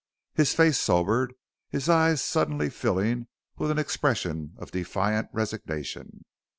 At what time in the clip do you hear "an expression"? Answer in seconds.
3.69-4.55